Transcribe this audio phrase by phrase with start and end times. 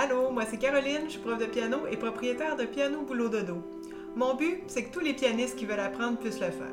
[0.00, 3.64] Allô, moi c'est Caroline, je suis prof de piano et propriétaire de Piano Boulot Dodo.
[4.14, 6.68] Mon but, c'est que tous les pianistes qui veulent apprendre puissent le faire.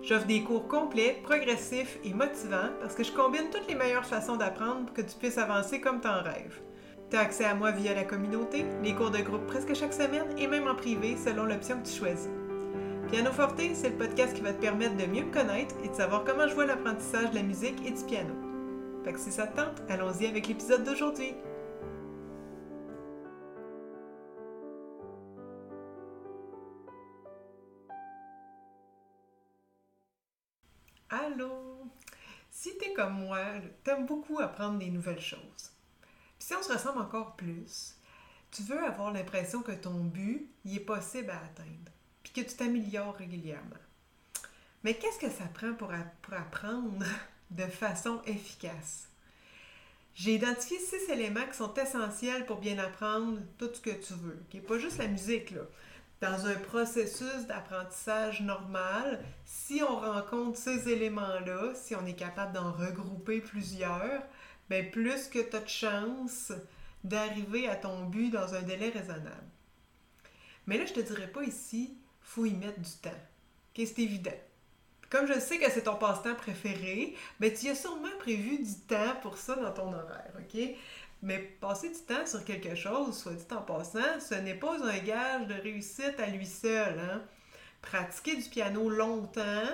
[0.00, 4.36] J'offre des cours complets, progressifs et motivants parce que je combine toutes les meilleures façons
[4.36, 6.62] d'apprendre pour que tu puisses avancer comme t'en rêves.
[7.10, 10.34] Tu as accès à moi via la communauté, les cours de groupe presque chaque semaine
[10.38, 12.30] et même en privé selon l'option que tu choisis.
[13.10, 15.94] Piano Forte, c'est le podcast qui va te permettre de mieux me connaître et de
[15.94, 18.34] savoir comment je vois l'apprentissage de la musique et du piano.
[19.04, 21.34] Fait que si ça te tente, allons-y avec l'épisode d'aujourd'hui.
[31.10, 31.90] Allô!
[32.50, 33.40] Si t'es comme moi,
[33.82, 35.72] t'aimes beaucoup apprendre des nouvelles choses.
[36.38, 37.96] Puis si on se ressemble encore plus,
[38.50, 41.90] tu veux avoir l'impression que ton but, il est possible à atteindre,
[42.22, 43.76] puis que tu t'améliores régulièrement.
[44.84, 47.04] Mais qu'est-ce que ça prend pour, apprendre
[47.50, 49.08] de façon efficace?
[50.14, 54.40] J'ai identifié six éléments qui sont essentiels pour bien apprendre tout ce que tu veux.
[54.48, 55.52] qui Pas juste la musique,
[56.24, 62.72] dans un processus d'apprentissage normal, si on rencontre ces éléments-là, si on est capable d'en
[62.72, 64.22] regrouper plusieurs,
[64.70, 66.52] bien plus que tu as de chance
[67.02, 69.50] d'arriver à ton but dans un délai raisonnable.
[70.66, 73.10] Mais là, je te dirais pas ici, faut y mettre du temps.
[73.74, 74.30] c'est évident.
[75.10, 79.14] Comme je sais que c'est ton passe-temps préféré, ben tu as sûrement prévu du temps
[79.20, 80.32] pour ça dans ton horaire?
[81.24, 84.98] Mais passer du temps sur quelque chose, soit dit en passant, ce n'est pas un
[84.98, 86.98] gage de réussite à lui seul.
[86.98, 87.22] Hein?
[87.80, 89.70] Pratiquer du piano longtemps,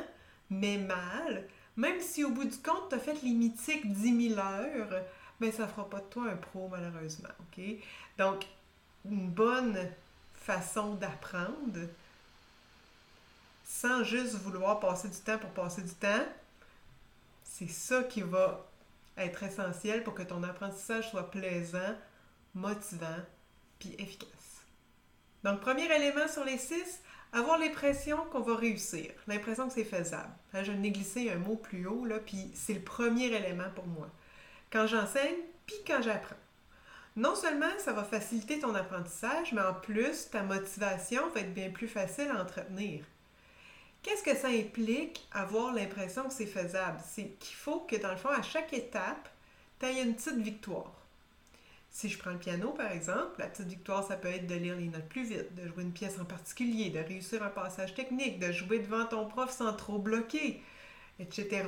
[0.49, 4.41] mais mal, même si au bout du compte, tu as fait les mythiques 10 000
[4.41, 5.03] heures,
[5.41, 7.29] mais ça ne fera pas de toi un pro, malheureusement.
[8.17, 8.47] Donc,
[9.05, 9.77] une bonne
[10.35, 11.81] façon d'apprendre,
[13.65, 16.27] sans juste vouloir passer du temps pour passer du temps,
[17.43, 18.70] c'est ça qui va
[19.25, 21.97] être essentiel pour que ton apprentissage soit plaisant,
[22.55, 23.19] motivant,
[23.79, 24.63] puis efficace.
[25.45, 27.01] Donc, premier élément sur les six,
[27.33, 30.33] avoir l'impression qu'on va réussir, l'impression que c'est faisable.
[30.53, 33.87] Hein, je n'ai glissé un mot plus haut, là, puis c'est le premier élément pour
[33.87, 34.09] moi.
[34.71, 36.37] Quand j'enseigne, puis quand j'apprends.
[37.17, 41.71] Non seulement ça va faciliter ton apprentissage, mais en plus, ta motivation va être bien
[41.71, 43.05] plus facile à entretenir.
[44.03, 46.99] Qu'est-ce que ça implique avoir l'impression que c'est faisable?
[47.07, 49.29] C'est qu'il faut que, dans le fond, à chaque étape,
[49.79, 50.93] tu aies une petite victoire.
[51.91, 54.77] Si je prends le piano, par exemple, la petite victoire, ça peut être de lire
[54.77, 58.39] les notes plus vite, de jouer une pièce en particulier, de réussir un passage technique,
[58.39, 60.63] de jouer devant ton prof sans trop bloquer,
[61.19, 61.65] etc.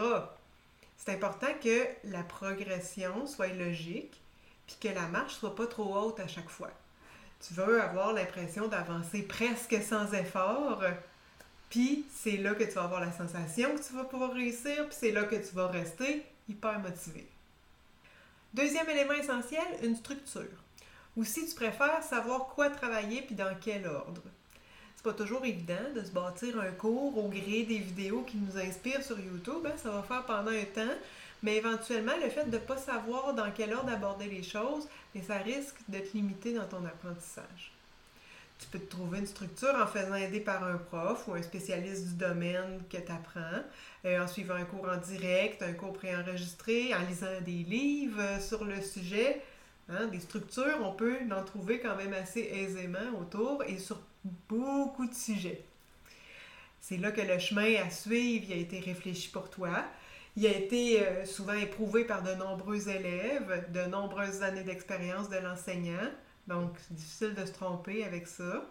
[0.97, 4.21] C'est important que la progression soit logique,
[4.67, 6.71] puis que la marche soit pas trop haute à chaque fois.
[7.47, 10.85] Tu veux avoir l'impression d'avancer presque sans effort,
[11.73, 14.95] puis c'est là que tu vas avoir la sensation que tu vas pouvoir réussir, puis
[15.01, 17.27] c'est là que tu vas rester hyper motivé.
[18.53, 20.43] Deuxième élément essentiel, une structure.
[21.17, 24.21] Ou si tu préfères savoir quoi travailler puis dans quel ordre.
[24.97, 28.59] C'est pas toujours évident de se bâtir un cours au gré des vidéos qui nous
[28.59, 29.67] inspirent sur YouTube.
[29.67, 29.73] Hein.
[29.83, 30.95] Ça va faire pendant un temps,
[31.43, 34.87] mais éventuellement, le fait de ne pas savoir dans quel ordre aborder les choses,
[35.27, 37.73] ça risque de te limiter dans ton apprentissage.
[38.63, 42.07] Tu peux te trouver une structure en faisant aider par un prof ou un spécialiste
[42.07, 43.61] du domaine que tu apprends,
[44.05, 48.39] euh, en suivant un cours en direct, un cours préenregistré, en lisant des livres euh,
[48.39, 49.43] sur le sujet.
[49.89, 53.99] Hein, des structures, on peut en trouver quand même assez aisément autour et sur
[54.49, 55.65] beaucoup de sujets.
[56.81, 59.85] C'est là que le chemin à suivre a été réfléchi pour toi.
[60.37, 65.39] Il a été euh, souvent éprouvé par de nombreux élèves, de nombreuses années d'expérience de
[65.39, 66.11] l'enseignant.
[66.47, 68.65] Donc, c'est difficile de se tromper avec ça.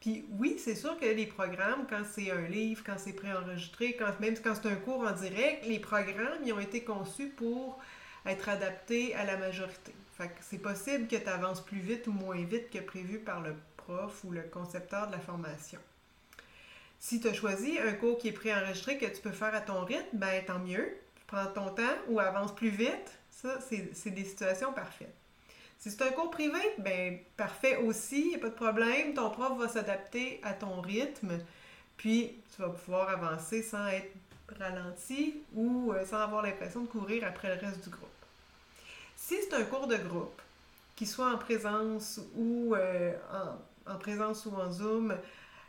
[0.00, 4.18] Puis oui, c'est sûr que les programmes, quand c'est un livre, quand c'est préenregistré, quand,
[4.20, 7.78] même quand c'est un cours en direct, les programmes, ils ont été conçus pour
[8.24, 9.94] être adaptés à la majorité.
[10.16, 13.40] Fait que c'est possible que tu avances plus vite ou moins vite que prévu par
[13.40, 15.80] le prof ou le concepteur de la formation.
[17.00, 19.84] Si tu as choisi un cours qui est préenregistré que tu peux faire à ton
[19.84, 20.96] rythme, ben tant mieux.
[21.26, 23.18] Prends ton temps ou avance plus vite.
[23.30, 25.14] Ça, c'est des situations parfaites.
[25.78, 29.14] Si c'est un cours privé, ben parfait aussi, il n'y a pas de problème.
[29.14, 31.38] Ton prof va s'adapter à ton rythme,
[31.96, 34.12] puis tu vas pouvoir avancer sans être
[34.58, 38.08] ralenti ou euh, sans avoir l'impression de courir après le reste du groupe.
[39.16, 40.40] Si c'est un cours de groupe,
[40.96, 43.12] qu'il soit en présence ou euh,
[43.86, 45.14] en, en, présence ou en Zoom,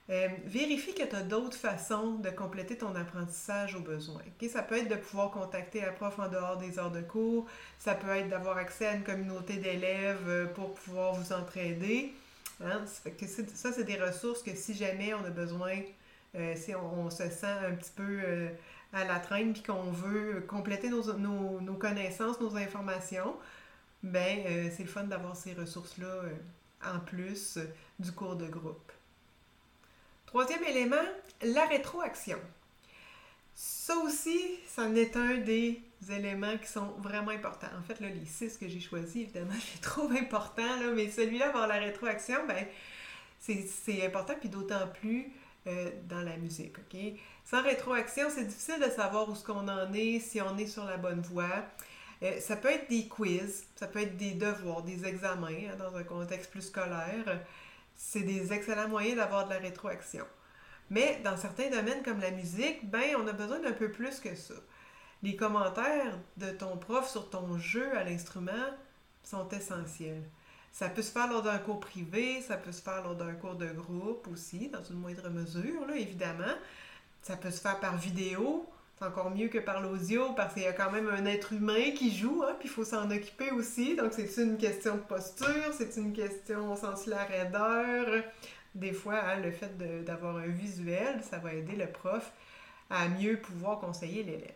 [0.09, 4.21] euh, vérifie que tu as d'autres façons de compléter ton apprentissage au besoin.
[4.49, 7.45] Ça peut être de pouvoir contacter la prof en dehors des heures de cours,
[7.77, 12.13] ça peut être d'avoir accès à une communauté d'élèves euh, pour pouvoir vous entraider.
[12.63, 12.81] Hein.
[12.85, 15.75] Ça, c'est des ressources que si jamais on a besoin,
[16.35, 18.19] euh, si on, se sent un petit peu
[18.93, 23.35] à la traîne puis qu'on veut compléter nos, nos, connaissances, nos informations,
[24.03, 26.35] ben euh, c'est le fun d'avoir ces ressources-là euh,
[26.85, 27.65] en plus euh,
[27.99, 28.91] du cours de groupe.
[30.29, 30.95] Troisième élément,
[31.41, 32.37] la rétroaction.
[33.55, 37.67] Ça aussi, c'en est un des éléments qui sont vraiment importants.
[37.79, 41.09] En fait, là, les six que j'ai choisis, évidemment, je les trouve importants, là, mais
[41.09, 42.67] celui-là, avoir la rétroaction, ben,
[43.39, 45.31] c'est important, puis d'autant plus
[46.07, 46.75] dans la musique?
[47.43, 50.85] Sans rétroaction, c'est difficile de savoir où ce qu'on en est, si on est sur
[50.85, 51.65] la bonne voie.
[52.21, 55.95] Euh, ça peut être des quiz, ça peut être des devoirs, des examens hein, dans
[55.95, 57.39] un contexte plus scolaire.
[58.01, 60.25] C'est des excellents moyens d'avoir de la rétroaction.
[60.89, 64.33] Mais dans certains domaines comme la musique, ben on a besoin d'un peu plus que
[64.35, 64.53] ça.
[65.21, 68.69] Les commentaires de ton prof sur ton jeu à l'instrument
[69.21, 70.23] sont essentiels.
[70.71, 73.55] Ça peut se faire lors d'un cours privé, ça peut se faire lors d'un cours
[73.55, 76.55] de groupe aussi, dans une moindre mesure, là, évidemment.
[77.21, 78.65] Ça peut se faire par vidéo,
[78.99, 81.91] c'est encore mieux que par l'audio parce qu'il y a quand même un être humain
[81.95, 83.95] qui joue, hein, puis il faut s'en occuper aussi.
[83.95, 88.23] Donc, c'est une question de posture, c'est une question au sens la raideur.
[88.75, 92.31] Des fois, hein, le fait d'avoir un visuel, ça va aider le prof
[92.89, 94.51] à mieux pouvoir conseiller l'élève.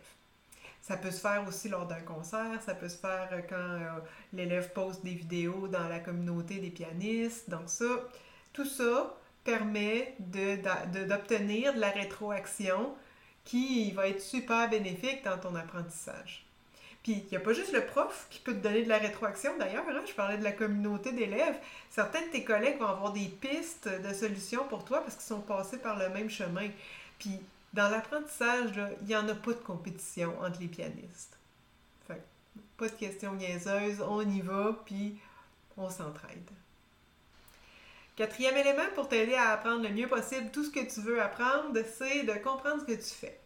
[0.82, 3.88] Ça peut se faire aussi lors d'un concert, ça peut se faire quand euh,
[4.34, 7.48] l'élève poste des vidéos dans la communauté des pianistes.
[7.48, 7.86] Donc ça,
[8.52, 12.94] tout ça permet d'obtenir de, de la rétroaction
[13.44, 16.44] qui va être super bénéfique dans ton apprentissage.
[17.02, 19.58] Puis, il n'y a pas juste le prof qui peut te donner de la rétroaction.
[19.58, 21.58] D'ailleurs, hein, je parlais de la communauté d'élèves.
[21.90, 25.42] Certains de tes collègues vont avoir des pistes de solutions pour toi parce qu'ils sont
[25.42, 26.70] passés par le même chemin.
[27.18, 27.38] Puis,
[27.74, 31.36] dans l'apprentissage, il n'y en a pas de compétition entre les pianistes.
[32.08, 32.22] Fait
[32.78, 35.18] pas de questions niaiseuses, on y va, puis
[35.76, 36.50] on s'entraide.
[38.16, 41.76] Quatrième élément pour t'aider à apprendre le mieux possible tout ce que tu veux apprendre,
[41.98, 43.40] c'est de comprendre ce que tu fais.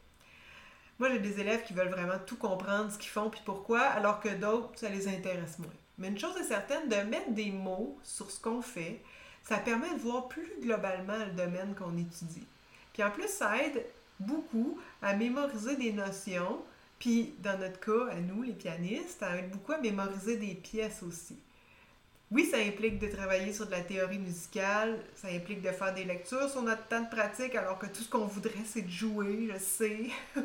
[0.98, 4.20] Moi, j'ai des élèves qui veulent vraiment tout comprendre, ce qu'ils font puis pourquoi, alors
[4.20, 5.72] que d'autres, ça les intéresse moins.
[5.96, 9.00] Mais une chose est certaine, de mettre des mots sur ce qu'on fait,
[9.42, 12.46] ça permet de voir plus globalement le domaine qu'on étudie.
[12.92, 13.86] Puis en plus, ça aide
[14.20, 16.60] beaucoup à mémoriser des notions,
[16.98, 21.02] puis dans notre cas, à nous, les pianistes, ça aide beaucoup à mémoriser des pièces
[21.02, 21.38] aussi.
[22.30, 26.04] Oui, ça implique de travailler sur de la théorie musicale, ça implique de faire des
[26.04, 29.48] lectures sur notre temps de pratique, alors que tout ce qu'on voudrait, c'est de jouer,
[29.50, 30.06] je sais.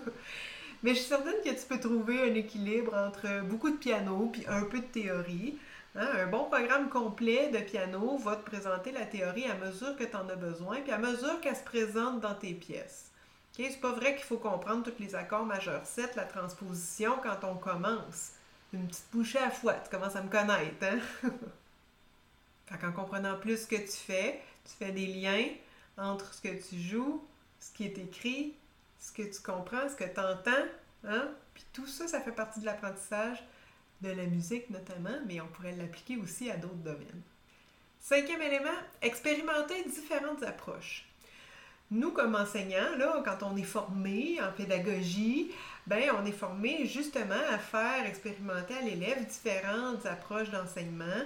[0.83, 4.45] Mais je suis certaine que tu peux trouver un équilibre entre beaucoup de piano puis
[4.47, 5.57] un peu de théorie.
[5.95, 6.07] Hein?
[6.19, 10.15] Un bon programme complet de piano va te présenter la théorie à mesure que tu
[10.15, 13.11] en as besoin, puis à mesure qu'elle se présente dans tes pièces.
[13.53, 13.71] Okay?
[13.71, 17.55] C'est pas vrai qu'il faut comprendre tous les accords majeurs 7, la transposition quand on
[17.55, 18.31] commence.
[18.71, 20.99] Une petite bouchée à fouette, tu commences à me connaître, hein?
[22.67, 25.45] Fait qu'en comprenant plus ce que tu fais, tu fais des liens
[25.97, 27.23] entre ce que tu joues,
[27.59, 28.53] ce qui est écrit,
[28.99, 30.65] ce que tu comprends, ce que tu entends.
[31.05, 31.29] Hein?
[31.53, 33.43] Puis tout ça, ça fait partie de l'apprentissage
[34.01, 37.21] de la musique notamment, mais on pourrait l'appliquer aussi à d'autres domaines.
[37.99, 38.69] Cinquième élément,
[39.01, 41.05] expérimenter différentes approches.
[41.91, 45.51] Nous, comme enseignants, là, quand on est formé en pédagogie,
[45.85, 51.23] ben, on est formé justement à faire expérimenter à l'élève différentes approches d'enseignement,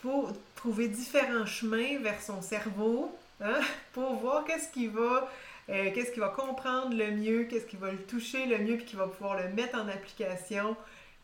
[0.00, 3.60] pour trouver différents chemins vers son cerveau, hein,
[3.92, 5.30] pour voir qu'est-ce qui va,
[5.68, 8.86] euh, qu'est-ce qui va comprendre le mieux, qu'est-ce qui va le toucher le mieux, puis
[8.86, 10.76] qui va pouvoir le mettre en application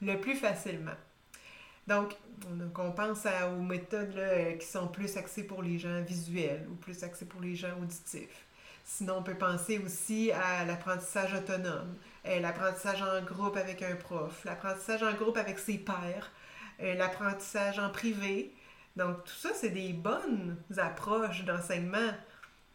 [0.02, 0.96] le plus facilement.
[1.86, 2.14] Donc,
[2.76, 4.20] on, pense aux méthodes
[4.58, 8.46] qui sont plus axées pour les gens visuels ou plus axées pour les gens auditifs.
[8.88, 14.44] Sinon, on peut penser aussi à l'apprentissage autonome, euh, l'apprentissage en groupe avec un prof,
[14.44, 16.30] l'apprentissage en groupe avec ses pairs,
[16.80, 18.52] euh, l'apprentissage en privé,
[18.96, 22.12] donc, tout ça, c'est des bonnes approches d'enseignement.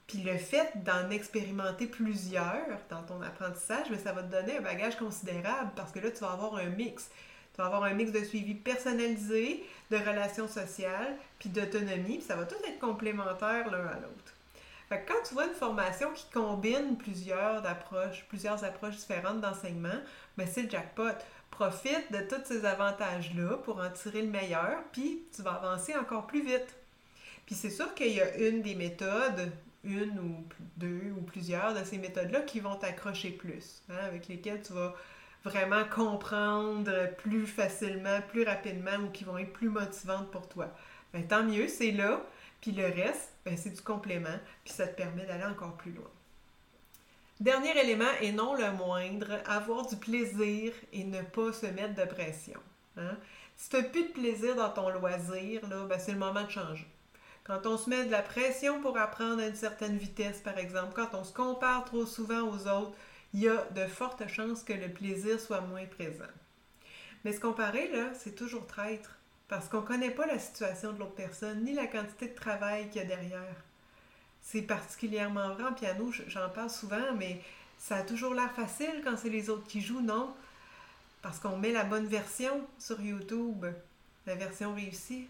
[0.07, 4.61] Puis le fait d'en expérimenter plusieurs dans ton apprentissage, mais ça va te donner un
[4.61, 7.09] bagage considérable parce que là, tu vas avoir un mix.
[7.53, 12.35] Tu vas avoir un mix de suivi personnalisé, de relations sociales, puis d'autonomie, puis ça
[12.35, 14.33] va tout être complémentaire l'un à l'autre.
[14.91, 19.88] Fait que quand tu vois une formation qui combine plusieurs approches, plusieurs approches différentes d'enseignement,
[20.38, 21.13] ben c'est le jackpot
[21.50, 26.27] profite de tous ces avantages-là pour en tirer le meilleur, puis tu vas avancer encore
[26.27, 26.75] plus vite.
[27.45, 29.53] Puis c'est sûr qu'il y a une des méthodes,
[29.86, 30.43] une ou
[30.75, 34.93] deux ou plusieurs de ces méthodes-là qui vont t'accrocher plus, hein, avec lesquelles tu vas
[35.45, 40.67] vraiment comprendre plus facilement, plus rapidement ou qui vont être plus motivantes pour toi.
[41.13, 42.21] Ben, tant mieux, c'est là.
[42.62, 46.10] Puis le reste, ben, c'est du complément, puis ça te permet d'aller encore plus loin.
[47.39, 52.06] Dernier élément, et non le moindre, avoir du plaisir et ne pas se mettre de
[52.06, 52.60] pression.
[52.98, 53.18] Hein.
[53.58, 56.88] Si tu n'as plus de plaisir dans ton loisir, ben c'est le moment de changer.
[57.44, 60.94] Quand on se met de la pression pour apprendre à une certaine vitesse, par exemple,
[60.96, 62.96] quand on se compare trop souvent aux autres,
[63.34, 66.24] il y a de fortes chances que le plaisir soit moins présent.
[67.24, 69.18] Mais se comparer, là, c'est toujours traître.
[69.51, 72.88] Parce qu'on ne connaît pas la situation de l'autre personne, ni la quantité de travail
[72.88, 73.55] qu'il y a derrière.
[74.41, 77.41] C'est particulièrement vrai en piano, j'en parle souvent, mais
[77.77, 80.34] ça a toujours l'air facile quand c'est les autres qui jouent, non?
[81.22, 83.65] Parce qu'on met la bonne version sur YouTube,
[84.25, 85.27] la version réussie.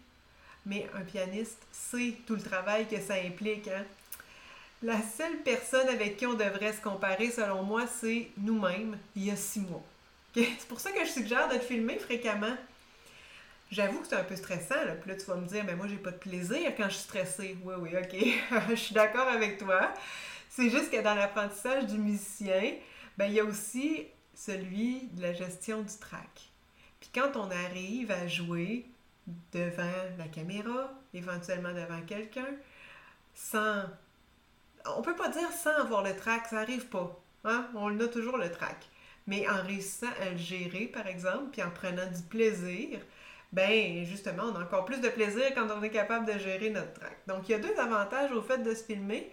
[0.66, 3.66] Mais un pianiste sait tout le travail que ça implique.
[3.66, 3.84] Hein?
[4.84, 9.30] La seule personne avec qui on devrait se comparer, selon moi, c'est nous-mêmes, il y
[9.32, 9.82] a six mois.
[10.36, 12.56] C'est pour ça que je suggère de te filmer fréquemment.
[13.72, 14.94] J'avoue que c'est un peu stressant, là.
[14.94, 17.04] Puis là, tu vas me dire, mais moi, j'ai pas de plaisir quand je suis
[17.04, 17.56] stressée.
[17.64, 18.60] Oui, oui, ok.
[18.68, 19.94] je suis d'accord avec toi.
[20.50, 22.74] C'est juste que dans l'apprentissage du musicien,
[23.16, 26.50] ben, il y a aussi celui de la gestion du track.
[27.00, 28.84] Puis quand on arrive à jouer
[29.52, 32.54] devant la caméra, éventuellement devant quelqu'un,
[33.34, 33.84] sans...
[34.84, 37.18] On peut pas dire sans avoir le track, ça arrive pas.
[37.44, 37.70] Hein?
[37.74, 38.84] On a toujours le track.
[39.26, 43.00] Mais en réussissant à le gérer, par exemple, puis en prenant du plaisir,
[43.52, 46.94] ben justement, on a encore plus de plaisir quand on est capable de gérer notre
[46.94, 47.18] track.
[47.26, 49.30] Donc, il y a deux avantages au fait de se filmer.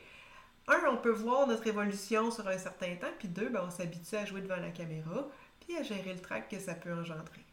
[0.68, 4.16] Un, on peut voir notre évolution sur un certain temps, puis deux, ben, on s'habitue
[4.16, 5.28] à jouer devant la caméra,
[5.62, 7.46] puis à gérer le track que ça peut engendrer.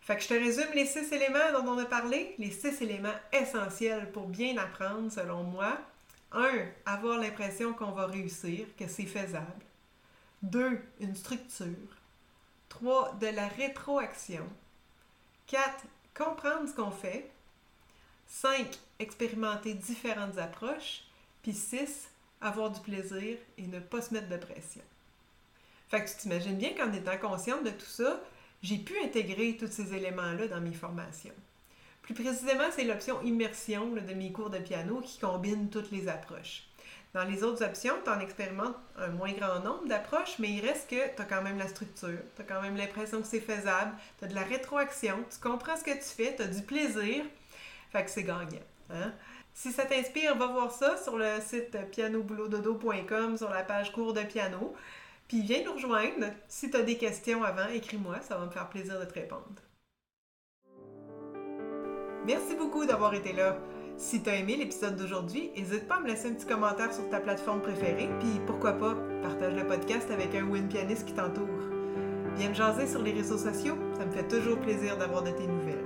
[0.00, 3.08] Fait que je te résume les six éléments dont on a parlé, les six éléments
[3.32, 5.78] essentiels pour bien apprendre selon moi.
[6.30, 9.64] Un, avoir l'impression qu'on va réussir, que c'est faisable.
[10.42, 11.96] Deux, une structure.
[12.68, 14.46] Trois, de la rétroaction.
[15.46, 15.84] 4.
[16.14, 17.30] Comprendre ce qu'on fait.
[18.28, 18.66] 5.
[18.98, 21.04] Expérimenter différentes approches.
[21.42, 22.08] Puis 6.
[22.40, 24.82] Avoir du plaisir et ne pas se mettre de pression.
[25.88, 28.20] Fait que tu t'imagines bien qu'en étant consciente de tout ça,
[28.62, 31.34] j'ai pu intégrer tous ces éléments-là dans mes formations.
[32.02, 36.64] Plus précisément, c'est l'option immersion de mes cours de piano qui combine toutes les approches.
[37.16, 40.90] Dans les autres options, tu en expérimentes un moins grand nombre d'approches, mais il reste
[40.90, 43.92] que tu as quand même la structure, tu as quand même l'impression que c'est faisable,
[44.18, 47.24] tu as de la rétroaction, tu comprends ce que tu fais, tu as du plaisir,
[47.90, 48.60] fait que c'est gagnant.
[48.90, 49.14] Hein?
[49.54, 54.20] Si ça t'inspire, va voir ça sur le site pianoboulododo.com sur la page cours de
[54.20, 54.74] piano.
[55.26, 56.26] Puis viens nous rejoindre.
[56.48, 59.62] Si tu as des questions avant, écris-moi, ça va me faire plaisir de te répondre.
[62.26, 63.56] Merci beaucoup d'avoir été là.
[63.98, 67.08] Si tu as aimé l'épisode d'aujourd'hui, n'hésite pas à me laisser un petit commentaire sur
[67.08, 71.14] ta plateforme préférée, puis pourquoi pas, partage le podcast avec un ou une pianiste qui
[71.14, 71.46] t'entoure.
[72.36, 75.46] Viens me jaser sur les réseaux sociaux, ça me fait toujours plaisir d'avoir de tes
[75.46, 75.84] nouvelles.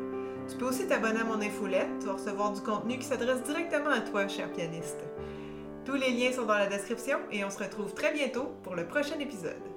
[0.49, 3.91] Tu peux aussi t'abonner à mon infolette, tu vas recevoir du contenu qui s'adresse directement
[3.91, 4.99] à toi, cher pianiste.
[5.85, 8.89] Tous les liens sont dans la description et on se retrouve très bientôt pour le
[8.89, 9.70] prochain épisode.